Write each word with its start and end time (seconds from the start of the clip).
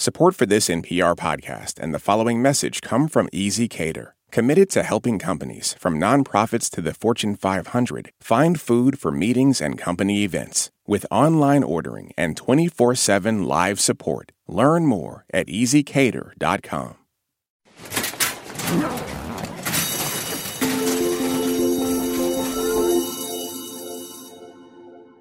Support 0.00 0.36
for 0.36 0.46
this 0.46 0.68
NPR 0.68 1.16
podcast 1.16 1.80
and 1.80 1.92
the 1.92 1.98
following 1.98 2.40
message 2.40 2.82
come 2.82 3.08
from 3.08 3.26
ezCater, 3.30 4.12
committed 4.30 4.70
to 4.70 4.84
helping 4.84 5.18
companies, 5.18 5.74
from 5.80 5.98
nonprofits 5.98 6.70
to 6.70 6.80
the 6.80 6.94
Fortune 6.94 7.34
500, 7.34 8.12
find 8.20 8.60
food 8.60 9.00
for 9.00 9.10
meetings 9.10 9.60
and 9.60 9.76
company 9.76 10.22
events. 10.22 10.70
With 10.86 11.04
online 11.10 11.64
ordering 11.64 12.12
and 12.16 12.36
24 12.36 12.94
7 12.94 13.42
live 13.42 13.80
support, 13.80 14.30
learn 14.46 14.86
more 14.86 15.24
at 15.34 15.48
ezcater.com. 15.48 16.94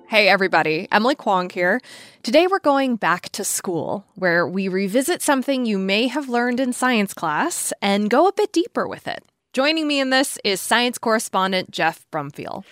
Hey, 0.09 0.29
everybody, 0.29 0.87
Emily 0.89 1.15
Kwong 1.15 1.49
here. 1.49 1.81
Today 2.23 2.47
we're 2.47 2.59
going 2.59 2.95
back 2.95 3.27
to 3.31 3.43
school, 3.43 4.05
where 4.15 4.47
we 4.47 4.69
revisit 4.69 5.21
something 5.21 5.65
you 5.65 5.77
may 5.77 6.07
have 6.07 6.29
learned 6.29 6.61
in 6.61 6.71
science 6.71 7.13
class 7.13 7.73
and 7.81 8.09
go 8.09 8.25
a 8.25 8.31
bit 8.31 8.53
deeper 8.53 8.88
with 8.88 9.05
it. 9.05 9.21
Joining 9.51 9.85
me 9.85 9.99
in 9.99 10.09
this 10.09 10.39
is 10.45 10.62
science 10.62 10.98
correspondent 10.98 11.71
Geoff 11.71 12.05
Brumfiel. 12.09 12.63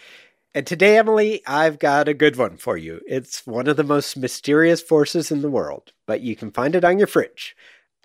And 0.53 0.65
today, 0.65 0.97
Emily, 0.97 1.41
I've 1.45 1.77
got 1.77 2.07
a 2.07 2.13
good 2.13 2.37
one 2.37 2.55
for 2.55 2.77
you. 2.77 3.01
It's 3.05 3.45
one 3.45 3.67
of 3.67 3.75
the 3.75 3.83
most 3.83 4.15
mysterious 4.15 4.81
forces 4.81 5.29
in 5.29 5.41
the 5.41 5.49
world, 5.49 5.91
but 6.07 6.21
you 6.21 6.37
can 6.37 6.51
find 6.51 6.73
it 6.73 6.85
on 6.85 6.97
your 6.99 7.07
fridge. 7.07 7.53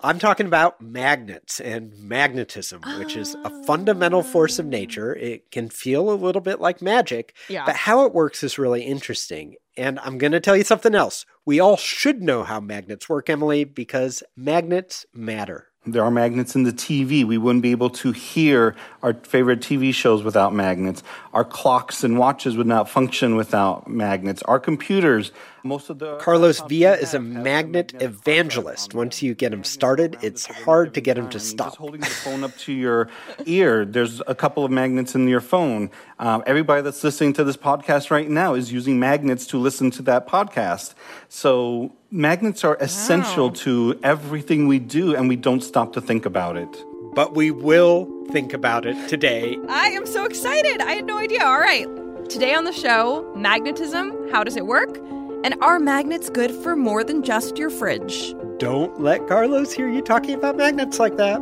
I'm 0.03 0.19
talking 0.19 0.47
about 0.47 0.81
magnets 0.81 1.61
and 1.61 1.97
magnetism, 1.99 2.83
which 2.99 3.17
is 3.17 3.35
a 3.45 3.65
fundamental 3.65 4.23
force 4.23 4.59
of 4.59 4.67
ah. 4.67 4.71
nature. 4.71 5.15
It 5.15 5.51
can 5.51 5.69
feel 5.69 6.11
a 6.11 6.15
little 6.15 6.41
bit 6.41 6.61
like 6.61 6.81
magic, 6.83 7.35
Yeah. 7.49 7.65
but 7.67 7.77
how 7.77 8.05
it 8.07 8.15
works 8.15 8.43
is 8.43 8.59
really 8.59 8.83
interesting. 8.83 9.57
And 9.77 9.99
I'm 10.01 10.19
going 10.19 10.33
to 10.33 10.41
tell 10.41 10.57
you 10.57 10.65
something 10.65 10.95
else. 10.95 11.27
We 11.47 11.61
all 11.61 11.77
should 11.77 12.23
know 12.23 12.43
how 12.43 12.61
magnets 12.61 13.09
work, 13.09 13.31
Emily, 13.31 13.65
because 13.65 14.23
magnets 14.37 15.07
matter. 15.15 15.69
There 15.87 16.05
are 16.05 16.11
magnets 16.11 16.55
in 16.55 16.65
the 16.65 16.73
TV. 16.73 17.25
We 17.25 17.39
wouldn't 17.39 17.63
be 17.63 17.71
able 17.71 17.89
to 17.91 18.13
hear 18.13 18.77
our 19.03 19.15
favorite 19.15 19.61
TV 19.61 19.95
shows 19.95 20.23
without 20.23 20.53
magnets. 20.53 21.03
Our 21.33 21.45
clocks 21.45 22.05
and 22.05 22.19
watches 22.19 22.55
would 22.59 22.67
not 22.67 22.91
function 22.91 23.35
without 23.35 23.89
magnets. 23.89 24.43
Our 24.43 24.61
computers, 24.61 25.33
most 25.33 25.33
of 25.33 25.33
the 25.33 25.50
Carlos 25.63 26.61
laptops 26.61 26.69
Villa 26.69 26.93
is 26.95 27.15
a 27.15 27.19
have 27.19 27.25
have 27.25 27.43
magnet 27.43 27.95
evangelist. 28.01 28.95
Once 28.95 29.23
you 29.23 29.35
get 29.35 29.53
him 29.53 29.65
started, 29.65 30.19
it's 30.23 30.47
hard 30.47 30.95
to 30.95 31.01
get 31.01 31.19
him 31.19 31.29
to 31.31 31.41
stop. 31.41 31.69
Just 31.69 31.77
holding 31.77 32.01
the 32.01 32.07
phone 32.07 32.45
up 32.45 32.57
to 32.59 32.73
your 32.73 33.09
ear, 33.47 33.85
there's 33.85 34.23
a 34.27 34.35
couple 34.35 34.65
of 34.65 34.71
magnets 34.71 35.15
in 35.15 35.29
your 35.29 35.41
phone. 35.41 35.91
Um, 36.19 36.43
everybody 36.47 36.83
that's 36.83 37.03
listening 37.05 37.33
to 37.35 37.45
this 37.45 37.57
podcast 37.57 38.11
right 38.11 38.29
now 38.29 38.55
is 38.55 38.73
using 38.73 38.99
magnets 38.99 39.47
to 39.49 39.59
listen 39.59 39.91
to 39.93 40.03
that 40.03 40.27
podcast. 40.27 40.95
So 41.29 41.93
magnets 42.11 42.65
are 42.65 42.77
essential 42.81 43.51
to 43.51 43.99
everything 44.03 44.67
we 44.67 44.79
do, 44.79 45.15
and 45.15 45.29
we 45.29 45.37
don't 45.37 45.63
stop 45.63 45.93
to 45.95 46.01
think 46.01 46.27
about 46.27 46.57
it. 46.57 46.85
But 47.15 47.35
we 47.35 47.51
will 47.51 48.09
think 48.31 48.53
about 48.53 48.87
it 48.87 49.09
today. 49.09 49.59
I 49.69 49.89
am 49.89 50.07
so 50.07 50.25
excited. 50.25 50.81
I 50.81 50.93
had 50.93 51.07
no 51.07 51.19
idea. 51.19 51.45
All 51.45 51.59
right. 51.59 51.87
Today 52.29 52.55
on 52.55 52.65
the 52.65 52.73
show, 52.73 53.33
magnetism. 53.35 54.31
How 54.31 54.45
does 54.45 54.57
it 54.57 54.67
work? 54.67 54.97
And 55.43 55.55
are 55.63 55.79
magnets 55.79 56.29
good 56.29 56.53
for 56.53 56.77
more 56.77 57.03
than 57.03 57.23
just 57.23 57.59
your 57.59 57.71
fridge? 57.71 58.35
Don't 58.59 59.01
let 59.01 59.27
Carlos 59.27 59.73
hear 59.73 59.89
you 59.89 60.03
talking 60.03 60.35
about 60.35 60.57
magnets 60.57 60.99
like 60.99 61.17
that. 61.17 61.41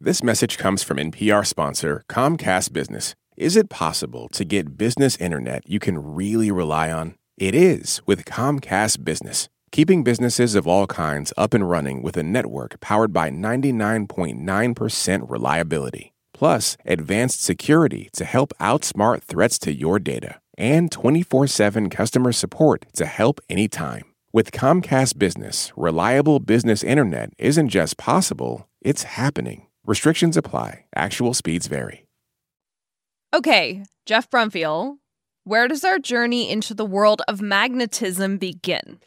This 0.00 0.22
message 0.22 0.58
comes 0.58 0.82
from 0.82 0.98
NPR 0.98 1.46
sponsor 1.46 2.04
Comcast 2.10 2.72
Business. 2.72 3.14
Is 3.36 3.56
it 3.56 3.70
possible 3.70 4.28
to 4.30 4.44
get 4.44 4.76
business 4.76 5.16
internet 5.16 5.62
you 5.66 5.78
can 5.78 5.96
really 5.96 6.50
rely 6.50 6.92
on? 6.92 7.14
It 7.38 7.54
is 7.54 8.02
with 8.04 8.24
Comcast 8.24 9.02
Business, 9.02 9.48
keeping 9.72 10.04
businesses 10.04 10.54
of 10.54 10.68
all 10.68 10.86
kinds 10.86 11.32
up 11.36 11.54
and 11.54 11.70
running 11.70 12.02
with 12.02 12.16
a 12.16 12.22
network 12.22 12.80
powered 12.80 13.12
by 13.12 13.30
99.9% 13.30 15.30
reliability. 15.30 16.13
Plus, 16.44 16.76
advanced 16.84 17.42
security 17.42 18.10
to 18.12 18.22
help 18.22 18.52
outsmart 18.60 19.22
threats 19.22 19.58
to 19.60 19.72
your 19.72 19.98
data, 19.98 20.40
and 20.58 20.92
24 20.92 21.46
7 21.46 21.88
customer 21.88 22.32
support 22.32 22.84
to 22.92 23.06
help 23.06 23.40
anytime. 23.48 24.02
With 24.30 24.52
Comcast 24.52 25.18
Business, 25.18 25.72
reliable 25.74 26.40
business 26.40 26.84
internet 26.84 27.30
isn't 27.38 27.70
just 27.70 27.96
possible, 27.96 28.68
it's 28.82 29.04
happening. 29.04 29.68
Restrictions 29.86 30.36
apply, 30.36 30.84
actual 30.94 31.32
speeds 31.32 31.66
vary. 31.66 32.04
Okay, 33.32 33.82
Geoff 34.04 34.28
Brumfiel, 34.28 34.98
where 35.44 35.68
does 35.68 35.84
our 35.84 35.98
journey 35.98 36.50
into 36.50 36.72
the 36.72 36.86
world 36.86 37.22
of 37.28 37.40
magnetism 37.40 38.38
begin? 38.38 38.98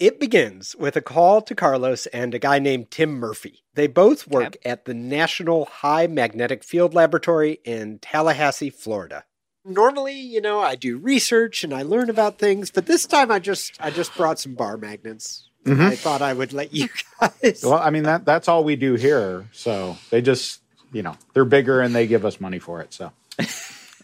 It 0.00 0.18
begins 0.18 0.74
with 0.74 0.96
a 0.96 1.00
call 1.00 1.40
to 1.42 1.54
Carlos 1.54 2.06
and 2.06 2.34
a 2.34 2.38
guy 2.40 2.58
named 2.58 2.90
Tim 2.90 3.14
Murphy. 3.14 3.62
They 3.74 3.86
both 3.86 4.26
work 4.26 4.56
at 4.64 4.84
the 4.86 4.94
National 4.94 5.66
High 5.66 6.08
Magnetic 6.08 6.64
Field 6.64 6.94
Laboratory 6.94 7.60
in 7.64 8.00
Tallahassee, 8.00 8.70
Florida. 8.70 9.24
Normally, 9.64 10.14
you 10.14 10.40
know, 10.40 10.60
I 10.60 10.74
do 10.74 10.98
research 10.98 11.62
and 11.62 11.72
I 11.72 11.82
learn 11.82 12.10
about 12.10 12.38
things, 12.38 12.72
but 12.72 12.86
this 12.86 13.06
time 13.06 13.30
I 13.30 13.38
just 13.38 13.80
I 13.80 13.90
just 13.90 14.14
brought 14.16 14.38
some 14.38 14.54
bar 14.54 14.76
magnets. 14.76 15.48
Mm-hmm. 15.64 15.80
I 15.80 15.96
thought 15.96 16.20
I 16.20 16.32
would 16.34 16.52
let 16.52 16.74
you 16.74 16.88
guys. 17.20 17.62
Well, 17.64 17.78
I 17.78 17.90
mean 17.90 18.02
that 18.02 18.24
that's 18.24 18.48
all 18.48 18.64
we 18.64 18.76
do 18.76 18.94
here. 18.94 19.48
So 19.52 19.96
they 20.10 20.20
just, 20.20 20.60
you 20.92 21.02
know, 21.02 21.16
they're 21.32 21.46
bigger 21.46 21.80
and 21.80 21.94
they 21.94 22.06
give 22.06 22.24
us 22.24 22.40
money 22.40 22.58
for 22.58 22.80
it. 22.82 22.92
So 22.92 23.12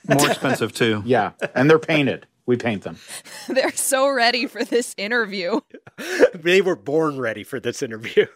More 0.08 0.30
expensive, 0.30 0.72
too. 0.72 1.02
yeah, 1.06 1.32
and 1.54 1.68
they're 1.68 1.78
painted. 1.78 2.26
We 2.46 2.56
paint 2.56 2.82
them. 2.82 2.96
They're 3.48 3.70
so 3.70 4.08
ready 4.08 4.46
for 4.46 4.64
this 4.64 4.92
interview. 4.98 5.60
they 6.34 6.60
were 6.60 6.74
born 6.74 7.20
ready 7.20 7.44
for 7.44 7.60
this 7.60 7.80
interview. 7.80 8.26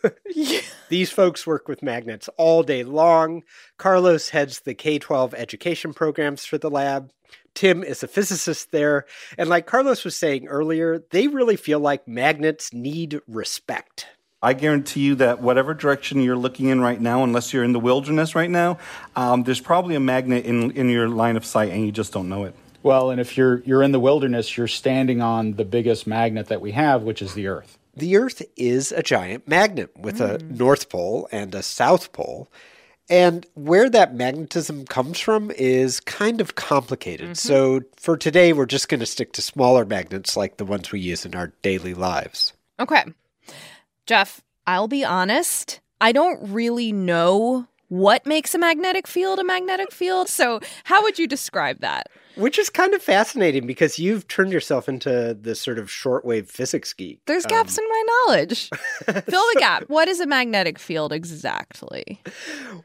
These 0.88 1.10
folks 1.10 1.48
work 1.48 1.66
with 1.66 1.82
magnets 1.82 2.28
all 2.36 2.62
day 2.62 2.84
long. 2.84 3.42
Carlos 3.76 4.28
heads 4.28 4.60
the 4.60 4.74
K 4.74 5.00
12 5.00 5.34
education 5.34 5.92
programs 5.92 6.44
for 6.44 6.58
the 6.58 6.70
lab. 6.70 7.10
Tim 7.54 7.82
is 7.82 8.04
a 8.04 8.08
physicist 8.08 8.70
there. 8.70 9.04
And 9.38 9.48
like 9.48 9.66
Carlos 9.66 10.04
was 10.04 10.14
saying 10.14 10.46
earlier, 10.46 11.02
they 11.10 11.26
really 11.26 11.56
feel 11.56 11.80
like 11.80 12.06
magnets 12.06 12.72
need 12.72 13.20
respect. 13.26 14.06
I 14.44 14.52
guarantee 14.52 15.00
you 15.00 15.14
that 15.16 15.40
whatever 15.40 15.74
direction 15.74 16.20
you're 16.20 16.36
looking 16.36 16.68
in 16.68 16.80
right 16.80 17.00
now, 17.00 17.24
unless 17.24 17.52
you're 17.52 17.64
in 17.64 17.72
the 17.72 17.80
wilderness 17.80 18.34
right 18.34 18.50
now, 18.50 18.78
um, 19.16 19.42
there's 19.44 19.60
probably 19.60 19.94
a 19.94 20.00
magnet 20.00 20.44
in, 20.44 20.70
in 20.72 20.88
your 20.90 21.08
line 21.08 21.36
of 21.36 21.44
sight 21.44 21.72
and 21.72 21.84
you 21.84 21.90
just 21.90 22.12
don't 22.12 22.28
know 22.28 22.44
it. 22.44 22.54
Well, 22.82 23.10
and 23.10 23.18
if 23.18 23.38
you're 23.38 23.60
you're 23.60 23.82
in 23.82 23.92
the 23.92 24.00
wilderness, 24.00 24.58
you're 24.58 24.68
standing 24.68 25.22
on 25.22 25.54
the 25.54 25.64
biggest 25.64 26.06
magnet 26.06 26.48
that 26.48 26.60
we 26.60 26.72
have, 26.72 27.02
which 27.02 27.22
is 27.22 27.32
the 27.32 27.46
Earth. 27.46 27.78
The 27.96 28.16
Earth 28.16 28.42
is 28.56 28.92
a 28.92 29.02
giant 29.02 29.48
magnet 29.48 29.90
with 29.98 30.20
a 30.20 30.38
North 30.38 30.90
Pole 30.90 31.26
and 31.32 31.54
a 31.54 31.62
South 31.62 32.12
Pole. 32.12 32.50
And 33.08 33.46
where 33.54 33.88
that 33.90 34.14
magnetism 34.14 34.86
comes 34.86 35.20
from 35.20 35.50
is 35.50 36.00
kind 36.00 36.40
of 36.40 36.54
complicated. 36.54 37.36
So 37.36 37.82
for 37.96 38.16
today, 38.16 38.52
we're 38.52 38.66
just 38.66 38.88
going 38.88 39.00
to 39.00 39.06
stick 39.06 39.32
to 39.34 39.42
smaller 39.42 39.84
magnets 39.84 40.36
like 40.36 40.56
the 40.56 40.64
ones 40.64 40.90
we 40.90 41.00
use 41.00 41.24
in 41.24 41.34
our 41.34 41.52
daily 41.62 41.94
lives. 41.94 42.52
Okay. 42.80 43.04
Geoff, 44.06 44.42
I'll 44.66 44.88
be 44.88 45.04
honest. 45.04 45.80
I 46.00 46.12
don't 46.12 46.38
really 46.52 46.92
know 46.92 47.66
what 47.88 48.26
makes 48.26 48.54
a 48.54 48.58
magnetic 48.58 49.06
field 49.06 49.38
a 49.38 49.44
magnetic 49.44 49.92
field. 49.92 50.28
So, 50.28 50.60
how 50.84 51.02
would 51.02 51.18
you 51.18 51.26
describe 51.26 51.80
that? 51.80 52.08
Which 52.34 52.58
is 52.58 52.68
kind 52.68 52.92
of 52.92 53.02
fascinating 53.02 53.66
because 53.66 53.98
you've 53.98 54.26
turned 54.26 54.52
yourself 54.52 54.88
into 54.88 55.36
this 55.40 55.60
sort 55.60 55.78
of 55.78 55.86
shortwave 55.86 56.48
physics 56.48 56.92
geek. 56.92 57.20
There's 57.26 57.44
um, 57.44 57.50
gaps 57.50 57.78
in 57.78 57.88
my 57.88 58.04
knowledge. 58.08 58.68
Fill 59.04 59.22
the 59.24 59.56
gap. 59.58 59.84
What 59.88 60.08
is 60.08 60.20
a 60.20 60.26
magnetic 60.26 60.78
field 60.78 61.12
exactly? 61.12 62.20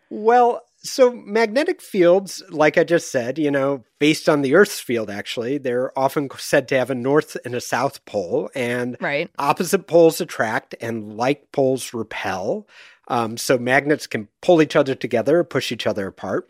Well, 0.10 0.62
so 0.82 1.12
magnetic 1.12 1.82
fields, 1.82 2.42
like 2.50 2.78
I 2.78 2.84
just 2.84 3.12
said, 3.12 3.38
you 3.38 3.52
know, 3.52 3.84
based 4.00 4.30
on 4.30 4.42
the 4.42 4.56
Earth's 4.56 4.80
field, 4.80 5.10
actually, 5.10 5.58
they're 5.58 5.98
often 5.98 6.30
said 6.38 6.68
to 6.70 6.78
have 6.78 6.90
a 6.90 6.96
north 6.96 7.36
and 7.44 7.54
a 7.54 7.62
south 7.62 8.04
pole, 8.06 8.50
and 8.56 8.96
Right. 9.02 9.30
opposite 9.38 9.88
poles 9.88 10.22
attract 10.22 10.76
and 10.80 11.18
like 11.18 11.52
poles 11.52 11.94
repel. 11.94 12.68
Um, 13.10 13.38
so 13.38 13.58
magnets 13.58 14.08
can 14.08 14.30
pull 14.42 14.62
each 14.62 14.76
other 14.76 14.96
together, 14.96 15.44
push 15.44 15.72
each 15.72 15.88
other 15.88 16.08
apart. 16.08 16.50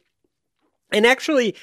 And 0.92 1.06
actually, 1.06 1.56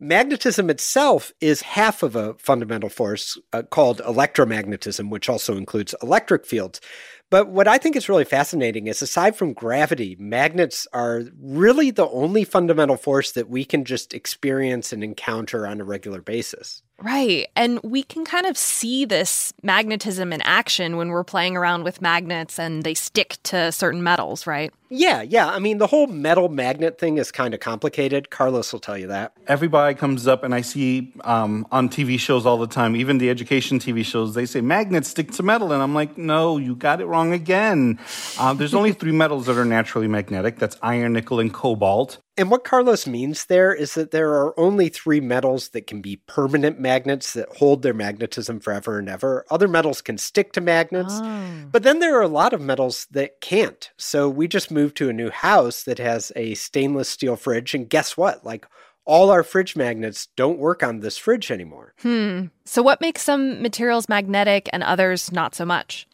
magnetism 0.00 0.70
itself 0.70 1.32
is 1.40 1.62
half 1.62 2.02
of 2.02 2.16
a 2.16 2.34
fundamental 2.34 2.88
force 2.88 3.38
uh, 3.52 3.62
called 3.62 4.00
electromagnetism, 4.00 5.10
which 5.10 5.28
also 5.28 5.56
includes 5.56 5.94
electric 6.02 6.46
fields. 6.46 6.80
But 7.30 7.48
what 7.48 7.66
I 7.66 7.78
think 7.78 7.96
is 7.96 8.08
really 8.08 8.24
fascinating 8.24 8.86
is 8.86 9.02
aside 9.02 9.34
from 9.34 9.52
gravity, 9.52 10.16
magnets 10.18 10.86
are 10.92 11.24
really 11.40 11.90
the 11.90 12.08
only 12.08 12.44
fundamental 12.44 12.96
force 12.96 13.32
that 13.32 13.48
we 13.48 13.64
can 13.64 13.84
just 13.84 14.14
experience 14.14 14.92
and 14.92 15.02
encounter 15.02 15.66
on 15.66 15.80
a 15.80 15.84
regular 15.84 16.20
basis. 16.20 16.82
Right. 17.02 17.48
And 17.56 17.80
we 17.82 18.04
can 18.04 18.24
kind 18.24 18.46
of 18.46 18.56
see 18.56 19.04
this 19.04 19.52
magnetism 19.62 20.32
in 20.32 20.40
action 20.42 20.96
when 20.96 21.08
we're 21.08 21.24
playing 21.24 21.56
around 21.56 21.82
with 21.82 22.00
magnets 22.00 22.58
and 22.58 22.84
they 22.84 22.94
stick 22.94 23.36
to 23.44 23.72
certain 23.72 24.02
metals, 24.02 24.46
right? 24.46 24.72
Yeah, 24.90 25.22
yeah. 25.22 25.48
I 25.48 25.58
mean, 25.58 25.78
the 25.78 25.88
whole 25.88 26.06
metal 26.06 26.48
magnet 26.48 26.98
thing 27.00 27.18
is 27.18 27.32
kind 27.32 27.52
of 27.52 27.58
complicated. 27.58 28.30
Carlos 28.30 28.72
will 28.72 28.78
tell 28.78 28.96
you 28.96 29.08
that. 29.08 29.32
Everybody 29.48 29.96
comes 29.96 30.28
up, 30.28 30.44
and 30.44 30.54
I 30.54 30.60
see 30.60 31.12
um, 31.24 31.66
on 31.72 31.88
TV 31.88 32.16
shows 32.18 32.46
all 32.46 32.58
the 32.58 32.68
time, 32.68 32.94
even 32.94 33.18
the 33.18 33.28
education 33.28 33.80
TV 33.80 34.04
shows, 34.04 34.34
they 34.34 34.46
say 34.46 34.60
magnets 34.60 35.08
stick 35.08 35.32
to 35.32 35.42
metal. 35.42 35.72
And 35.72 35.82
I'm 35.82 35.94
like, 35.94 36.16
no, 36.16 36.58
you 36.58 36.76
got 36.76 37.00
it 37.00 37.06
wrong 37.14 37.32
again. 37.32 37.98
Uh, 38.38 38.52
there's 38.52 38.74
only 38.74 38.92
three 38.92 39.12
metals 39.12 39.46
that 39.46 39.56
are 39.56 39.64
naturally 39.64 40.08
magnetic 40.08 40.58
that's 40.58 40.76
iron, 40.82 41.12
nickel, 41.12 41.38
and 41.38 41.54
cobalt. 41.54 42.18
And 42.36 42.50
what 42.50 42.64
Carlos 42.64 43.06
means 43.06 43.44
there 43.44 43.72
is 43.72 43.94
that 43.94 44.10
there 44.10 44.30
are 44.30 44.58
only 44.58 44.88
three 44.88 45.20
metals 45.20 45.68
that 45.68 45.86
can 45.86 46.00
be 46.00 46.16
permanent 46.26 46.80
magnets 46.80 47.32
that 47.34 47.48
hold 47.56 47.82
their 47.82 47.94
magnetism 47.94 48.58
forever 48.58 48.98
and 48.98 49.08
ever. 49.08 49.44
Other 49.48 49.68
metals 49.68 50.02
can 50.02 50.18
stick 50.18 50.52
to 50.54 50.60
magnets, 50.60 51.14
oh. 51.14 51.66
but 51.70 51.84
then 51.84 52.00
there 52.00 52.18
are 52.18 52.22
a 52.22 52.28
lot 52.28 52.52
of 52.52 52.60
metals 52.60 53.06
that 53.12 53.40
can't. 53.40 53.90
So 53.96 54.28
we 54.28 54.48
just 54.48 54.72
moved 54.72 54.96
to 54.96 55.08
a 55.08 55.12
new 55.12 55.30
house 55.30 55.84
that 55.84 55.98
has 55.98 56.32
a 56.34 56.54
stainless 56.54 57.08
steel 57.08 57.36
fridge, 57.36 57.74
and 57.74 57.88
guess 57.88 58.16
what? 58.16 58.44
Like 58.44 58.66
all 59.04 59.30
our 59.30 59.42
fridge 59.42 59.76
magnets 59.76 60.26
don't 60.34 60.58
work 60.58 60.82
on 60.82 61.00
this 61.00 61.18
fridge 61.18 61.50
anymore. 61.50 61.94
Hmm. 62.00 62.46
So 62.64 62.82
what 62.82 63.00
makes 63.00 63.22
some 63.22 63.62
materials 63.62 64.08
magnetic 64.08 64.68
and 64.72 64.82
others 64.82 65.30
not 65.30 65.54
so 65.54 65.64
much? 65.64 66.08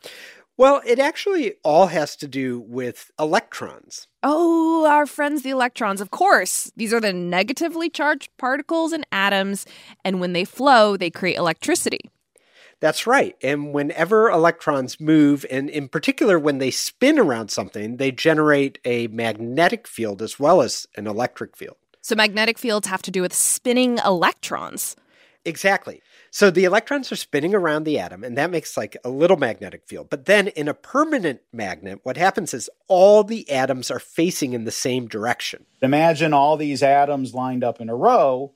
Well, 0.60 0.82
it 0.84 0.98
actually 0.98 1.54
all 1.64 1.86
has 1.86 2.14
to 2.16 2.28
do 2.28 2.60
with 2.60 3.10
electrons. 3.18 4.08
Oh, 4.22 4.84
our 4.84 5.06
friends, 5.06 5.40
the 5.40 5.48
electrons, 5.48 6.02
of 6.02 6.10
course. 6.10 6.70
These 6.76 6.92
are 6.92 7.00
the 7.00 7.14
negatively 7.14 7.88
charged 7.88 8.28
particles 8.36 8.92
and 8.92 9.06
atoms, 9.10 9.64
and 10.04 10.20
when 10.20 10.34
they 10.34 10.44
flow, 10.44 10.98
they 10.98 11.08
create 11.08 11.38
electricity. 11.38 12.10
That's 12.78 13.06
right. 13.06 13.36
And 13.42 13.72
whenever 13.72 14.28
electrons 14.28 15.00
move, 15.00 15.46
and 15.50 15.70
in 15.70 15.88
particular 15.88 16.38
when 16.38 16.58
they 16.58 16.70
spin 16.70 17.18
around 17.18 17.50
something, 17.50 17.96
they 17.96 18.12
generate 18.12 18.78
a 18.84 19.06
magnetic 19.06 19.88
field 19.88 20.20
as 20.20 20.38
well 20.38 20.60
as 20.60 20.86
an 20.94 21.06
electric 21.06 21.56
field. 21.56 21.76
So 22.02 22.14
magnetic 22.14 22.58
fields 22.58 22.86
have 22.86 23.00
to 23.00 23.10
do 23.10 23.22
with 23.22 23.32
spinning 23.32 23.96
electrons. 24.04 24.94
Exactly. 25.46 26.02
So 26.32 26.50
the 26.50 26.64
electrons 26.64 27.10
are 27.10 27.16
spinning 27.16 27.54
around 27.54 27.84
the 27.84 27.98
atom, 27.98 28.22
and 28.22 28.38
that 28.38 28.52
makes 28.52 28.76
like 28.76 28.96
a 29.04 29.10
little 29.10 29.36
magnetic 29.36 29.84
field. 29.86 30.08
But 30.10 30.26
then 30.26 30.48
in 30.48 30.68
a 30.68 30.74
permanent 30.74 31.40
magnet, 31.52 32.00
what 32.04 32.16
happens 32.16 32.54
is 32.54 32.70
all 32.86 33.24
the 33.24 33.50
atoms 33.50 33.90
are 33.90 33.98
facing 33.98 34.52
in 34.52 34.64
the 34.64 34.70
same 34.70 35.08
direction. 35.08 35.66
Imagine 35.82 36.32
all 36.32 36.56
these 36.56 36.84
atoms 36.84 37.34
lined 37.34 37.64
up 37.64 37.80
in 37.80 37.88
a 37.88 37.96
row, 37.96 38.52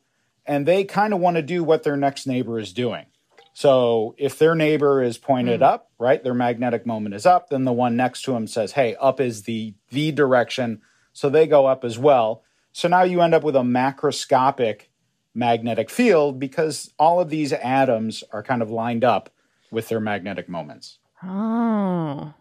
and 0.47 0.67
they 0.67 0.85
kind 0.85 1.13
of 1.13 1.19
want 1.19 1.37
to 1.37 1.43
do 1.43 1.65
what 1.65 1.83
their 1.83 1.97
next 1.97 2.27
neighbor 2.29 2.61
is 2.61 2.73
doing. 2.73 3.07
So 3.55 4.15
if 4.19 4.39
their 4.39 4.55
neighbor 4.55 5.03
is 5.03 5.19
pointed 5.19 5.61
mm. 5.61 5.65
up, 5.65 5.91
right, 5.99 6.23
their 6.23 6.35
magnetic 6.35 6.87
moment 6.87 7.15
is 7.15 7.27
up, 7.27 7.51
then 7.51 7.65
the 7.65 7.73
one 7.73 7.97
next 7.97 8.23
to 8.23 8.35
him 8.35 8.47
says, 8.47 8.73
"Hey, 8.73 8.95
up 8.97 9.21
is 9.21 9.43
the 9.43 9.75
the 9.91 10.13
direction." 10.13 10.81
So 11.13 11.29
they 11.29 11.47
go 11.47 11.67
up 11.67 11.85
as 11.85 11.99
well. 11.99 12.43
So 12.73 12.89
now 12.89 13.03
you 13.03 13.21
end 13.21 13.35
up 13.35 13.45
with 13.45 13.55
a 13.55 13.61
macroscopic 13.61 14.89
magnetic 15.35 15.91
field 15.91 16.39
because 16.39 16.93
all 16.99 17.21
of 17.21 17.31
these 17.31 17.53
atoms 17.53 18.23
are 18.33 18.43
kind 18.43 18.63
of 18.63 18.71
lined 18.71 19.05
up 19.05 19.31
with 19.71 19.89
their 19.89 20.01
magnetic 20.01 20.49
moments. 20.49 20.99
Oh. 21.23 22.35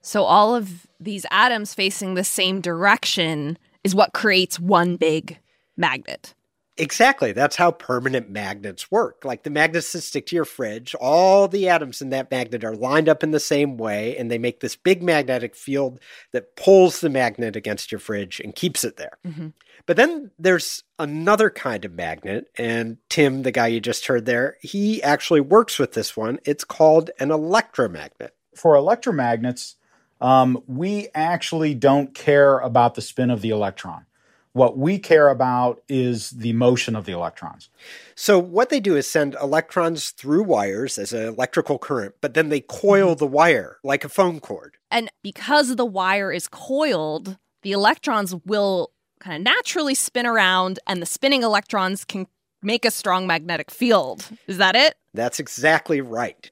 So 0.00 0.22
all 0.22 0.54
of 0.54 0.86
these 1.00 1.26
atoms 1.30 1.74
facing 1.74 2.14
the 2.14 2.24
same 2.24 2.60
direction 2.60 3.58
is 3.82 3.94
what 3.94 4.12
creates 4.12 4.60
one 4.60 4.96
big 4.96 5.38
magnet. 5.76 6.34
Exactly. 6.78 7.32
That's 7.32 7.56
how 7.56 7.70
permanent 7.70 8.28
magnets 8.28 8.90
work. 8.90 9.24
Like 9.24 9.44
the 9.44 9.50
magnets 9.50 9.92
that 9.92 10.02
stick 10.02 10.26
to 10.26 10.36
your 10.36 10.44
fridge, 10.44 10.94
all 10.94 11.48
the 11.48 11.70
atoms 11.70 12.02
in 12.02 12.10
that 12.10 12.30
magnet 12.30 12.64
are 12.64 12.76
lined 12.76 13.08
up 13.08 13.22
in 13.22 13.30
the 13.30 13.40
same 13.40 13.78
way, 13.78 14.16
and 14.16 14.30
they 14.30 14.36
make 14.36 14.60
this 14.60 14.76
big 14.76 15.02
magnetic 15.02 15.54
field 15.54 16.00
that 16.32 16.54
pulls 16.54 17.00
the 17.00 17.08
magnet 17.08 17.56
against 17.56 17.90
your 17.90 17.98
fridge 17.98 18.40
and 18.40 18.54
keeps 18.54 18.84
it 18.84 18.98
there. 18.98 19.16
Mm-hmm. 19.26 19.48
But 19.86 19.96
then 19.96 20.32
there's 20.38 20.82
another 20.98 21.48
kind 21.48 21.84
of 21.84 21.92
magnet, 21.92 22.50
and 22.58 22.98
Tim, 23.08 23.42
the 23.42 23.52
guy 23.52 23.68
you 23.68 23.80
just 23.80 24.06
heard 24.06 24.26
there, 24.26 24.56
he 24.60 25.02
actually 25.02 25.40
works 25.40 25.78
with 25.78 25.92
this 25.92 26.16
one. 26.16 26.40
It's 26.44 26.64
called 26.64 27.10
an 27.18 27.30
electromagnet. 27.30 28.34
For 28.54 28.74
electromagnets, 28.74 29.76
um, 30.20 30.62
we 30.66 31.08
actually 31.14 31.74
don't 31.74 32.14
care 32.14 32.58
about 32.58 32.94
the 32.96 33.02
spin 33.02 33.30
of 33.30 33.42
the 33.42 33.50
electron. 33.50 34.06
What 34.56 34.78
we 34.78 34.98
care 34.98 35.28
about 35.28 35.82
is 35.86 36.30
the 36.30 36.54
motion 36.54 36.96
of 36.96 37.04
the 37.04 37.12
electrons. 37.12 37.68
So, 38.14 38.38
what 38.38 38.70
they 38.70 38.80
do 38.80 38.96
is 38.96 39.06
send 39.06 39.34
electrons 39.34 40.12
through 40.12 40.44
wires 40.44 40.96
as 40.96 41.12
an 41.12 41.28
electrical 41.28 41.78
current, 41.78 42.14
but 42.22 42.32
then 42.32 42.48
they 42.48 42.60
coil 42.60 43.10
mm-hmm. 43.10 43.18
the 43.18 43.26
wire 43.26 43.76
like 43.84 44.02
a 44.02 44.08
phone 44.08 44.40
cord. 44.40 44.78
And 44.90 45.10
because 45.22 45.76
the 45.76 45.84
wire 45.84 46.32
is 46.32 46.48
coiled, 46.48 47.36
the 47.60 47.72
electrons 47.72 48.34
will 48.46 48.92
kind 49.20 49.36
of 49.36 49.42
naturally 49.42 49.94
spin 49.94 50.24
around, 50.24 50.78
and 50.86 51.02
the 51.02 51.06
spinning 51.06 51.42
electrons 51.42 52.06
can 52.06 52.26
make 52.62 52.86
a 52.86 52.90
strong 52.90 53.26
magnetic 53.26 53.70
field. 53.70 54.26
Is 54.46 54.56
that 54.56 54.74
it? 54.74 54.94
That's 55.12 55.38
exactly 55.38 56.00
right. 56.00 56.50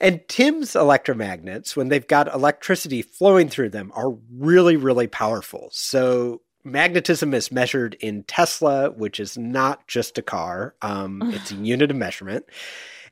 And 0.00 0.20
Tim's 0.28 0.74
electromagnets, 0.74 1.74
when 1.74 1.88
they've 1.88 2.06
got 2.06 2.32
electricity 2.32 3.02
flowing 3.02 3.48
through 3.48 3.70
them, 3.70 3.90
are 3.96 4.10
really, 4.32 4.76
really 4.76 5.08
powerful. 5.08 5.68
So 5.72 6.42
magnetism 6.64 7.34
is 7.34 7.52
measured 7.52 7.94
in 8.00 8.24
Tesla, 8.24 8.90
which 8.90 9.20
is 9.20 9.36
not 9.38 9.86
just 9.86 10.18
a 10.18 10.22
car, 10.22 10.74
um, 10.82 11.22
it's 11.34 11.52
a 11.52 11.56
unit 11.56 11.90
of 11.90 11.96
measurement. 11.96 12.46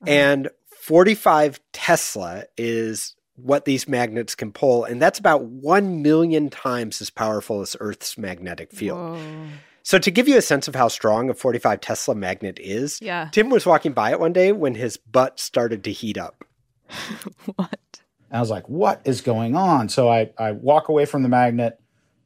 Uh-huh. 0.03 0.11
And 0.11 0.51
45 0.81 1.61
Tesla 1.73 2.45
is 2.57 3.15
what 3.37 3.65
these 3.65 3.89
magnets 3.89 4.35
can 4.35 4.53
pull. 4.53 4.85
And 4.85 5.01
that's 5.01 5.19
about 5.19 5.45
1 5.45 6.03
million 6.03 6.51
times 6.51 7.01
as 7.01 7.11
powerful 7.11 7.61
as 7.61 7.77
Earth's 7.81 8.19
magnetic 8.19 8.73
field. 8.73 8.99
Whoa. 8.99 9.47
So, 9.85 9.99
to 9.99 10.11
give 10.13 10.29
you 10.29 10.37
a 10.37 10.43
sense 10.43 10.69
of 10.69 10.77
how 10.77 10.87
strong 10.87 11.29
a 11.29 11.35
45 11.35 11.81
Tesla 11.81 12.15
magnet 12.15 12.59
is, 12.61 13.01
yeah. 13.03 13.29
Tim 13.33 13.51
was 13.51 13.67
walking 13.67 13.93
by 13.93 14.13
it 14.13 14.21
one 14.21 14.33
day 14.33 14.53
when 14.53 14.77
his 14.77 14.97
butt 14.97 15.41
started 15.41 15.83
to 15.85 15.93
heat 15.93 16.17
up. 16.17 16.45
what? 17.57 18.01
I 18.31 18.41
was 18.41 18.49
like, 18.49 18.69
what 18.69 19.03
is 19.05 19.21
going 19.21 19.57
on? 19.57 19.89
So 19.89 20.09
I, 20.09 20.31
I 20.39 20.53
walk 20.53 20.89
away 20.89 21.05
from 21.05 21.23
the 21.23 21.29
magnet, 21.29 21.79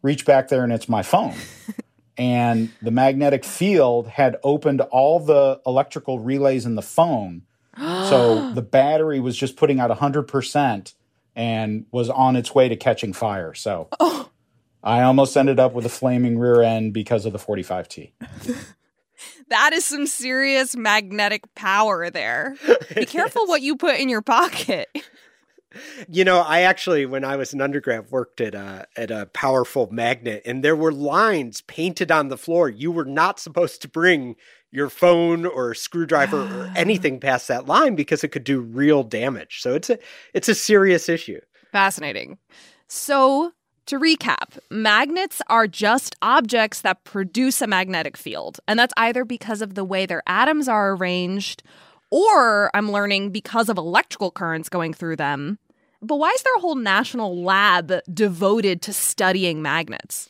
reach 0.07 0.25
back 0.25 0.49
there 0.49 0.65
and 0.65 0.73
it's 0.73 0.89
my 0.89 1.03
phone. 1.03 1.35
and 2.17 2.71
the 2.81 2.91
magnetic 2.91 3.45
field 3.45 4.07
had 4.07 4.37
opened 4.43 4.81
all 4.81 5.21
the 5.21 5.61
electrical 5.67 6.19
relays 6.21 6.65
in 6.65 6.77
the 6.77 6.83
phone. 6.83 7.43
so 7.77 8.53
the 8.53 8.63
battery 8.63 9.21
was 9.21 9.37
just 9.37 9.57
putting 9.57 9.81
out 9.81 9.91
100% 9.91 10.95
and 11.35 11.85
was 11.91 12.09
on 12.09 12.37
its 12.37 12.55
way 12.55 12.69
to 12.69 12.77
catching 12.77 13.13
fire. 13.13 13.53
So 13.53 13.89
oh. 14.01 14.31
I 14.83 15.03
almost 15.03 15.37
ended 15.37 15.59
up 15.59 15.75
with 15.75 15.85
a 15.85 15.91
flaming 15.91 16.39
rear 16.39 16.63
end 16.63 16.95
because 16.95 17.27
of 17.27 17.33
the 17.33 17.39
45T. 17.39 18.13
that 19.49 19.73
is 19.73 19.85
some 19.85 20.07
serious 20.07 20.77
magnetic 20.77 21.53
power 21.55 22.09
there. 22.11 22.55
Be 22.95 23.05
careful 23.07 23.47
what 23.47 23.61
you 23.61 23.77
put 23.77 23.99
in 23.99 24.09
your 24.09 24.23
pocket. 24.23 24.89
You 26.09 26.25
know, 26.25 26.41
I 26.41 26.61
actually, 26.61 27.07
when 27.07 27.25
I 27.25 27.37
was 27.37 27.53
an 27.53 27.61
undergrad, 27.61 28.11
worked 28.11 28.41
at 28.41 28.55
a 28.55 28.87
at 28.97 29.11
a 29.11 29.27
powerful 29.27 29.89
magnet, 29.91 30.43
and 30.45 30.63
there 30.63 30.77
were 30.77 30.93
lines 30.93 31.61
painted 31.63 32.11
on 32.11 32.29
the 32.29 32.39
floor. 32.39 32.69
You 32.69 32.91
were 32.91 33.05
not 33.05 33.41
supposed 33.41 33.83
to 33.83 33.89
bring 33.89 34.37
your 34.71 34.91
phone 34.91 35.47
or 35.47 35.75
screwdriver 35.75 36.43
or 36.43 36.73
anything 36.77 37.21
past 37.21 37.49
that 37.49 37.67
line 37.67 37.95
because 37.95 38.25
it 38.25 38.29
could 38.29 38.45
do 38.45 38.61
real 38.61 39.03
damage. 39.03 39.61
So 39.61 39.75
it's 39.75 39.91
a 39.91 39.99
it's 40.35 40.49
a 40.49 40.55
serious 40.55 41.09
issue. 41.09 41.41
Fascinating. 41.73 42.39
So 42.89 43.53
to 43.87 43.99
recap, 43.99 44.59
magnets 44.71 45.41
are 45.49 45.67
just 45.67 46.17
objects 46.21 46.81
that 46.81 47.05
produce 47.05 47.63
a 47.63 47.67
magnetic 47.67 48.17
field, 48.17 48.61
and 48.67 48.79
that's 48.79 48.95
either 48.97 49.25
because 49.25 49.63
of 49.63 49.75
the 49.75 49.85
way 49.85 50.07
their 50.07 50.23
atoms 50.27 50.69
are 50.69 50.93
arranged 50.95 51.63
or 52.11 52.71
I'm 52.75 52.91
learning 52.91 53.31
because 53.31 53.69
of 53.69 53.79
electrical 53.79 54.31
currents 54.31 54.69
going 54.69 54.95
through 54.95 55.17
them. 55.17 55.59
But 56.03 56.17
why 56.17 56.31
is 56.31 56.43
there 56.43 56.55
a 56.57 56.61
whole 56.61 56.75
national 56.75 57.43
lab 57.43 57.93
devoted 58.13 58.83
to 58.83 58.93
studying 58.93 59.63
magnets? 59.63 60.29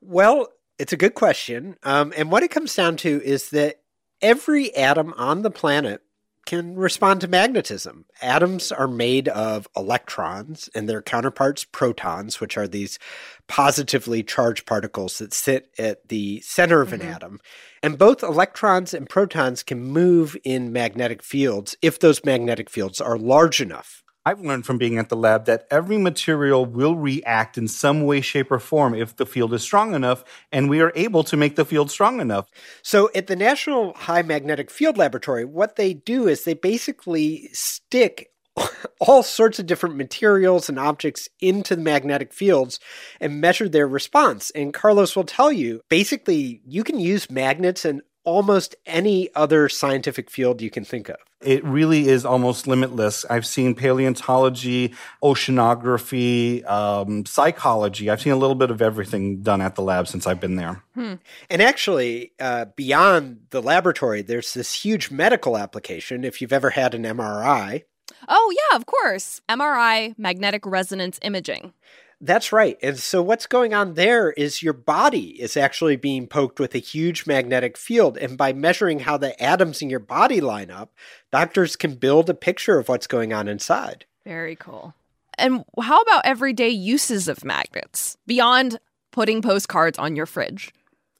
Well, 0.00 0.48
it's 0.78 0.92
a 0.92 0.96
good 0.96 1.14
question. 1.14 1.76
Um, 1.82 2.12
and 2.16 2.30
what 2.30 2.42
it 2.42 2.50
comes 2.50 2.74
down 2.74 2.96
to 2.98 3.22
is 3.24 3.50
that 3.50 3.80
every 4.20 4.74
atom 4.74 5.14
on 5.16 5.42
the 5.42 5.50
planet 5.50 6.02
can 6.44 6.74
respond 6.74 7.20
to 7.20 7.28
magnetism. 7.28 8.04
Atoms 8.20 8.72
are 8.72 8.88
made 8.88 9.28
of 9.28 9.68
electrons 9.76 10.68
and 10.74 10.88
their 10.88 11.00
counterparts, 11.00 11.64
protons, 11.64 12.40
which 12.40 12.56
are 12.56 12.66
these 12.66 12.98
positively 13.46 14.22
charged 14.22 14.66
particles 14.66 15.18
that 15.18 15.32
sit 15.32 15.70
at 15.78 16.08
the 16.08 16.40
center 16.40 16.80
of 16.80 16.88
mm-hmm. 16.88 17.02
an 17.02 17.14
atom. 17.14 17.40
And 17.82 17.96
both 17.96 18.22
electrons 18.22 18.92
and 18.92 19.08
protons 19.08 19.62
can 19.62 19.84
move 19.84 20.36
in 20.42 20.72
magnetic 20.72 21.22
fields 21.22 21.76
if 21.80 22.00
those 22.00 22.24
magnetic 22.24 22.68
fields 22.68 23.00
are 23.00 23.18
large 23.18 23.60
enough. 23.60 24.02
I've 24.24 24.40
learned 24.40 24.66
from 24.66 24.78
being 24.78 24.98
at 24.98 25.08
the 25.08 25.16
lab 25.16 25.46
that 25.46 25.66
every 25.70 25.98
material 25.98 26.64
will 26.64 26.94
react 26.94 27.58
in 27.58 27.66
some 27.66 28.02
way, 28.02 28.20
shape, 28.20 28.52
or 28.52 28.60
form 28.60 28.94
if 28.94 29.16
the 29.16 29.26
field 29.26 29.52
is 29.52 29.62
strong 29.62 29.94
enough, 29.94 30.24
and 30.52 30.70
we 30.70 30.80
are 30.80 30.92
able 30.94 31.24
to 31.24 31.36
make 31.36 31.56
the 31.56 31.64
field 31.64 31.90
strong 31.90 32.20
enough. 32.20 32.48
So, 32.82 33.10
at 33.14 33.26
the 33.26 33.34
National 33.34 33.94
High 33.94 34.22
Magnetic 34.22 34.70
Field 34.70 34.96
Laboratory, 34.96 35.44
what 35.44 35.74
they 35.76 35.92
do 35.92 36.28
is 36.28 36.44
they 36.44 36.54
basically 36.54 37.48
stick 37.52 38.30
all 39.00 39.22
sorts 39.22 39.58
of 39.58 39.66
different 39.66 39.96
materials 39.96 40.68
and 40.68 40.78
objects 40.78 41.28
into 41.40 41.74
the 41.74 41.82
magnetic 41.82 42.32
fields 42.32 42.78
and 43.20 43.40
measure 43.40 43.68
their 43.68 43.88
response. 43.88 44.50
And 44.50 44.74
Carlos 44.74 45.16
will 45.16 45.24
tell 45.24 45.50
you 45.50 45.80
basically, 45.88 46.60
you 46.66 46.84
can 46.84 47.00
use 47.00 47.30
magnets 47.30 47.84
in 47.84 48.02
almost 48.24 48.76
any 48.86 49.28
other 49.34 49.68
scientific 49.68 50.30
field 50.30 50.60
you 50.60 50.70
can 50.70 50.84
think 50.84 51.08
of. 51.08 51.16
It 51.40 51.64
really 51.64 52.08
is 52.08 52.24
almost 52.24 52.68
limitless. 52.68 53.24
I've 53.28 53.46
seen 53.46 53.74
paleontology, 53.74 54.94
oceanography, 55.24 56.64
um, 56.70 57.26
psychology. 57.26 58.10
I've 58.10 58.20
seen 58.20 58.32
a 58.32 58.36
little 58.36 58.54
bit 58.54 58.70
of 58.70 58.80
everything 58.80 59.42
done 59.42 59.60
at 59.60 59.74
the 59.74 59.82
lab 59.82 60.06
since 60.06 60.26
I've 60.26 60.40
been 60.40 60.54
there. 60.54 60.84
Hmm. 60.94 61.14
And 61.50 61.60
actually, 61.60 62.32
uh, 62.38 62.66
beyond 62.76 63.46
the 63.50 63.60
laboratory, 63.60 64.22
there's 64.22 64.54
this 64.54 64.72
huge 64.72 65.10
medical 65.10 65.56
application. 65.56 66.24
If 66.24 66.40
you've 66.40 66.52
ever 66.52 66.70
had 66.70 66.94
an 66.94 67.02
MRI, 67.02 67.82
Oh, 68.28 68.54
yeah, 68.54 68.76
of 68.76 68.86
course. 68.86 69.40
MRI, 69.48 70.18
magnetic 70.18 70.64
resonance 70.66 71.18
imaging. 71.22 71.72
That's 72.20 72.52
right. 72.52 72.78
And 72.80 72.98
so 72.98 73.20
what's 73.20 73.46
going 73.46 73.74
on 73.74 73.94
there 73.94 74.30
is 74.30 74.62
your 74.62 74.72
body 74.72 75.42
is 75.42 75.56
actually 75.56 75.96
being 75.96 76.28
poked 76.28 76.60
with 76.60 76.72
a 76.76 76.78
huge 76.78 77.26
magnetic 77.26 77.76
field. 77.76 78.16
And 78.16 78.38
by 78.38 78.52
measuring 78.52 79.00
how 79.00 79.16
the 79.16 79.40
atoms 79.42 79.82
in 79.82 79.90
your 79.90 79.98
body 79.98 80.40
line 80.40 80.70
up, 80.70 80.92
doctors 81.32 81.74
can 81.74 81.96
build 81.96 82.30
a 82.30 82.34
picture 82.34 82.78
of 82.78 82.88
what's 82.88 83.08
going 83.08 83.32
on 83.32 83.48
inside. 83.48 84.04
Very 84.24 84.54
cool. 84.54 84.94
And 85.36 85.64
how 85.80 86.00
about 86.00 86.24
everyday 86.24 86.68
uses 86.68 87.26
of 87.26 87.44
magnets 87.44 88.16
beyond 88.24 88.78
putting 89.10 89.42
postcards 89.42 89.98
on 89.98 90.14
your 90.14 90.26
fridge? 90.26 90.72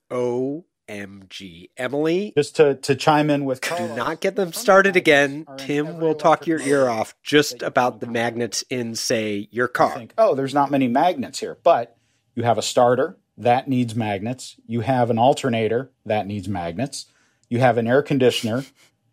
Oh 0.09 0.65
MG. 0.93 1.71
Emily. 1.77 2.33
Just 2.37 2.57
to, 2.57 2.75
to 2.75 2.95
chime 2.95 3.31
in 3.31 3.45
with 3.45 3.61
Do 3.63 3.89
not 3.97 4.21
get 4.21 4.37
them 4.37 4.53
started 4.53 4.95
again. 4.95 5.47
Tim 5.57 5.99
will 5.99 6.15
talk 6.15 6.47
your 6.47 6.61
ear 6.61 6.89
off 6.89 7.15
just 7.23 7.63
about 7.63 8.01
the 8.01 8.07
magnets 8.07 8.63
in, 8.69 8.95
say, 8.95 9.49
your 9.51 9.69
car. 9.69 9.97
Think, 9.97 10.15
oh, 10.19 10.35
there's 10.35 10.55
not 10.55 10.71
many 10.71 10.89
magnets 10.89 11.41
here. 11.41 11.59
But 11.63 11.97
you 12.35 12.43
have 12.43 12.59
a 12.59 12.63
starter, 12.63 13.17
that 13.39 13.69
needs 13.69 13.95
magnets. 13.95 14.57
You 14.67 14.81
have 14.81 15.09
an 15.09 15.19
alternator, 15.19 15.91
that 16.05 16.27
needs 16.27 16.49
magnets. 16.49 17.07
You 17.49 17.61
have 17.61 17.79
an 17.79 17.87
air 17.87 18.03
conditioner 18.03 18.65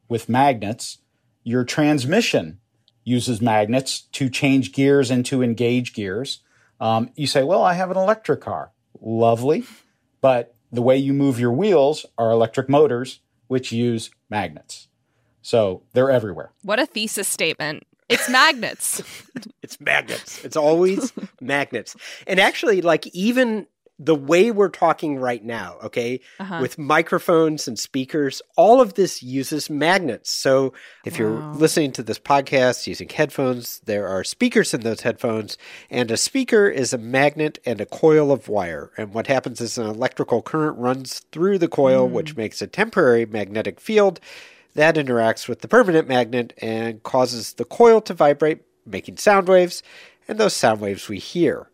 with 0.08 0.30
magnets. 0.30 0.98
Your 1.44 1.64
transmission 1.64 2.60
uses 3.04 3.42
magnets 3.42 4.02
to 4.02 4.30
change 4.30 4.74
gears 4.74 5.10
and 5.10 5.26
to 5.26 5.42
engage 5.42 5.94
gears. 5.94 6.42
Um, 6.80 7.12
you 7.16 7.28
say, 7.28 7.44
well, 7.44 7.64
I 7.64 7.74
have 7.74 7.92
an 7.92 7.98
electric 7.98 8.42
car. 8.42 8.72
Lovely. 9.02 9.64
But 10.22 10.56
the 10.72 10.82
way 10.82 10.98
you 10.98 11.14
move 11.14 11.40
your 11.40 11.52
wheels 11.52 12.06
are 12.18 12.32
electric 12.32 12.70
motors, 12.70 13.20
which 13.48 13.72
use 13.72 14.12
magnets. 14.30 14.88
So 15.42 15.84
they're 15.94 16.12
everywhere. 16.12 16.52
What 16.64 16.80
a 16.80 16.86
thesis 16.86 17.28
statement. 17.28 17.84
It's 18.08 18.30
magnets. 18.30 19.02
it's 19.64 19.80
magnets. 19.80 20.44
It's 20.44 20.58
always 20.58 21.14
magnets. 21.42 21.96
And 22.28 22.40
actually, 22.40 22.82
like, 22.82 23.08
even 23.08 23.68
the 24.00 24.16
way 24.16 24.50
we're 24.50 24.70
talking 24.70 25.18
right 25.18 25.44
now, 25.44 25.78
okay, 25.84 26.22
uh-huh. 26.40 26.60
with 26.62 26.78
microphones 26.78 27.68
and 27.68 27.78
speakers, 27.78 28.42
all 28.56 28.80
of 28.80 28.94
this 28.94 29.22
uses 29.22 29.70
magnets. 29.70 30.32
So 30.32 30.74
if 31.06 31.14
wow. 31.14 31.20
you're 31.20 31.54
listening 31.54 31.92
to 31.94 32.04
this 32.04 32.18
podcast 32.18 32.88
using 32.88 33.10
headphones, 33.10 33.82
there 33.86 34.08
are 34.08 34.24
speakers 34.24 34.74
in 34.74 34.82
those 34.82 35.02
headphones, 35.02 35.58
and 35.90 36.10
a 36.10 36.18
speaker 36.18 36.70
is 36.70 36.94
a 36.94 36.98
magnet 36.98 37.60
and 37.66 37.82
a 37.82 37.86
coil 37.86 38.32
of 38.32 38.48
wire. 38.48 38.92
And 38.98 39.14
what 39.14 39.28
happens 39.28 39.60
is 39.60 39.78
an 39.78 39.88
electrical 39.88 40.42
current 40.42 40.78
runs 40.78 41.20
through 41.34 41.58
the 41.58 41.68
coil, 41.68 42.08
mm. 42.08 42.12
which 42.12 42.38
makes 42.38 42.62
a 42.62 42.68
temporary 42.68 43.26
magnetic 43.26 43.82
field 43.82 44.22
that 44.76 44.96
interacts 44.96 45.48
with 45.48 45.60
the 45.60 45.68
permanent 45.68 46.08
magnet 46.08 46.54
and 46.60 47.04
causes 47.04 47.54
the 47.54 47.66
coil 47.66 48.00
to 48.02 48.14
vibrate, 48.14 48.62
making 48.86 49.18
sound 49.18 49.48
waves, 49.48 49.84
and 50.28 50.38
those 50.38 50.56
sound 50.56 50.80
waves 50.80 51.10
we 51.10 51.18
hear. 51.18 51.69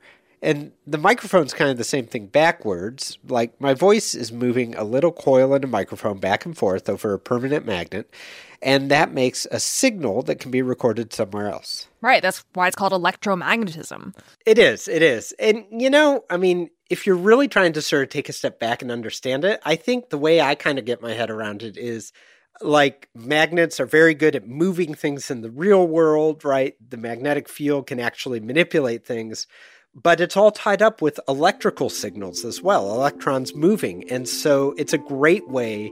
And 0.45 0.73
the 0.85 0.99
microphone's 0.99 1.55
kind 1.55 1.71
of 1.71 1.77
the 1.77 1.83
same 1.83 2.05
thing 2.05 2.27
backwards. 2.27 3.17
Like 3.27 3.59
my 3.59 3.73
voice 3.73 4.13
is 4.13 4.31
moving 4.31 4.75
a 4.75 4.83
little 4.83 5.11
coil 5.11 5.55
in 5.55 5.63
a 5.63 5.67
microphone 5.67 6.19
back 6.19 6.45
and 6.45 6.55
forth 6.55 6.87
over 6.87 7.13
a 7.13 7.19
permanent 7.19 7.65
magnet, 7.65 8.13
and 8.61 8.91
that 8.91 9.11
makes 9.11 9.47
a 9.49 9.59
signal 9.59 10.21
that 10.21 10.35
can 10.35 10.51
be 10.51 10.61
recorded 10.61 11.11
somewhere 11.13 11.49
else. 11.49 11.87
Right. 11.99 12.21
That's 12.21 12.45
why 12.53 12.67
it's 12.67 12.75
called 12.75 12.93
electromagnetism. 12.93 14.15
It 14.45 14.59
is. 14.59 14.87
It 14.87 15.01
is. 15.01 15.33
And, 15.39 15.65
you 15.71 15.89
know, 15.89 16.23
I 16.29 16.37
mean, 16.37 16.69
if 16.91 17.07
you're 17.07 17.15
really 17.15 17.47
trying 17.47 17.73
to 17.73 17.81
sort 17.81 18.03
of 18.03 18.09
take 18.09 18.29
a 18.29 18.33
step 18.33 18.59
back 18.59 18.83
and 18.83 18.91
understand 18.91 19.45
it, 19.45 19.59
I 19.65 19.75
think 19.75 20.09
the 20.09 20.17
way 20.19 20.41
I 20.41 20.53
kind 20.53 20.77
of 20.77 20.85
get 20.85 21.01
my 21.01 21.13
head 21.13 21.31
around 21.31 21.63
it 21.63 21.75
is 21.75 22.13
like 22.61 23.09
magnets 23.15 23.79
are 23.79 23.87
very 23.87 24.13
good 24.13 24.35
at 24.35 24.47
moving 24.47 24.93
things 24.93 25.31
in 25.31 25.41
the 25.41 25.49
real 25.49 25.87
world, 25.87 26.45
right? 26.45 26.75
The 26.87 26.97
magnetic 26.97 27.49
field 27.49 27.87
can 27.87 27.99
actually 27.99 28.39
manipulate 28.39 29.05
things 29.05 29.47
but 29.95 30.19
it's 30.19 30.35
all 30.35 30.51
tied 30.51 30.81
up 30.81 31.01
with 31.01 31.19
electrical 31.27 31.89
signals 31.89 32.43
as 32.43 32.61
well, 32.61 32.91
electrons 32.93 33.55
moving. 33.55 34.09
And 34.09 34.27
so 34.27 34.73
it's 34.77 34.93
a 34.93 34.97
great 34.97 35.47
way 35.47 35.91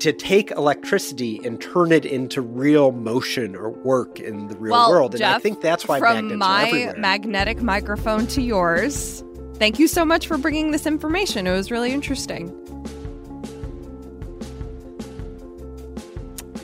to 0.00 0.12
take 0.12 0.50
electricity 0.50 1.40
and 1.44 1.60
turn 1.60 1.92
it 1.92 2.04
into 2.04 2.40
real 2.40 2.90
motion 2.90 3.54
or 3.54 3.70
work 3.70 4.18
in 4.18 4.48
the 4.48 4.56
real 4.56 4.72
well, 4.72 4.90
world. 4.90 5.14
And 5.14 5.20
Geoff, 5.20 5.36
I 5.36 5.38
think 5.38 5.60
that's 5.60 5.86
why 5.86 6.00
from 6.00 6.36
magnets 6.36 6.38
my 6.38 6.94
magnetic 6.98 7.62
microphone 7.62 8.26
to 8.28 8.42
yours. 8.42 9.22
Thank 9.54 9.78
you 9.78 9.86
so 9.86 10.04
much 10.04 10.26
for 10.26 10.36
bringing 10.36 10.72
this 10.72 10.84
information. 10.84 11.46
It 11.46 11.52
was 11.52 11.70
really 11.70 11.92
interesting. 11.92 12.60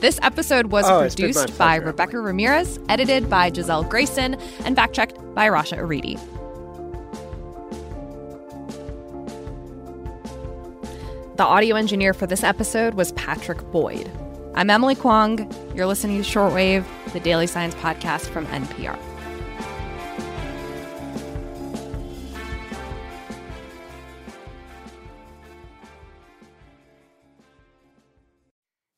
This 0.01 0.19
episode 0.23 0.67
was 0.67 0.85
oh, 0.89 0.99
produced 0.99 1.57
by 1.57 1.75
Rebecca 1.75 2.19
Ramirez, 2.19 2.79
edited 2.89 3.29
by 3.29 3.51
Giselle 3.53 3.83
Grayson, 3.83 4.33
and 4.65 4.75
fact 4.75 4.93
checked 4.93 5.15
by 5.35 5.47
Rasha 5.47 5.77
Aridi. 5.77 6.19
The 11.41 11.47
audio 11.47 11.75
engineer 11.75 12.13
for 12.13 12.27
this 12.27 12.43
episode 12.43 12.93
was 12.93 13.13
Patrick 13.13 13.63
Boyd. 13.71 14.07
I'm 14.53 14.69
Emily 14.69 14.93
Kwong. 14.93 15.51
You're 15.75 15.87
listening 15.87 16.21
to 16.21 16.29
Shortwave, 16.29 16.85
the 17.13 17.19
daily 17.19 17.47
science 17.47 17.73
podcast 17.73 18.27
from 18.27 18.45
NPR. 18.45 18.95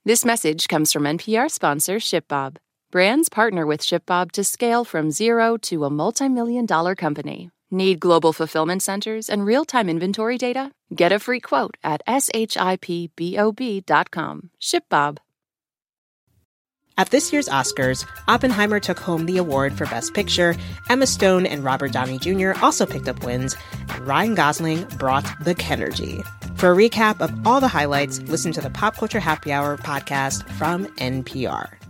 This 0.03 0.25
message 0.25 0.67
comes 0.67 0.91
from 0.91 1.03
NPR 1.03 1.50
sponsor 1.50 1.95
ShipBob. 1.95 2.57
Brands 2.91 3.29
partner 3.29 3.65
with 3.65 3.79
ShipBob 3.79 4.33
to 4.33 4.43
scale 4.43 4.83
from 4.83 5.12
zero 5.12 5.55
to 5.62 5.85
a 5.85 5.89
multi 5.89 6.27
million 6.27 6.65
dollar 6.65 6.93
company 6.93 7.52
Need 7.74 8.00
global 8.00 8.34
fulfillment 8.34 8.84
centers 8.84 9.32
and 9.32 9.48
real 9.48 9.65
time 9.65 9.89
inventory 9.89 10.38
data? 10.38 10.72
Get 10.94 11.12
a 11.12 11.18
free 11.18 11.39
quote 11.39 11.75
at 11.84 12.03
shipbob.com. 12.06 12.89
ShipBob. 14.62 15.18
At 16.96 17.10
this 17.10 17.34
year's 17.34 17.50
Oscars, 17.50 18.06
Oppenheimer 18.27 18.80
took 18.80 19.00
home 19.00 19.25
the 19.25 19.38
award 19.38 19.75
for 19.75 19.88
Best 19.88 20.13
Picture. 20.13 20.56
Emma 20.88 21.08
Stone 21.08 21.48
and 21.48 21.63
Robert 21.63 21.92
Downey 21.92 22.20
Jr. 22.20 22.51
also 22.62 22.86
picked 22.86 23.08
up 23.08 23.24
wins, 23.24 23.56
and 23.89 24.06
Ryan 24.06 24.36
Gosling 24.36 24.84
brought 25.00 25.25
the 25.44 25.56
Kenergy. 25.56 26.24
For 26.60 26.72
a 26.72 26.75
recap 26.75 27.22
of 27.22 27.48
all 27.48 27.60
the 27.60 27.68
highlights, 27.68 28.20
listen 28.27 28.51
to 28.51 28.62
the 28.62 28.70
Pop 28.70 28.98
Culture 28.98 29.20
Happy 29.20 29.51
Hour 29.51 29.77
podcast 29.77 30.48
from 30.51 30.86
NPR. 30.98 31.83